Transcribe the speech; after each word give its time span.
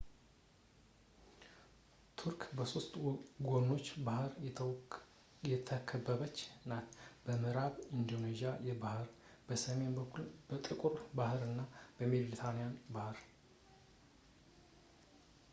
ቱርክ 2.19 2.41
በሶስት 2.57 2.93
ጎኖች 3.47 3.85
በባህር 4.05 4.31
የተከበበች 5.51 6.37
ናት-በምእራብ 6.71 7.75
የኤጂያን 8.13 8.81
ባህር፣ 8.85 9.07
በሰሜን 9.49 9.95
በኩል 10.01 10.25
ጥቁር 10.67 10.93
ባህር 11.21 11.41
እና 11.51 11.61
በሜድትራንያን 11.99 12.75
ባህር 12.97 13.17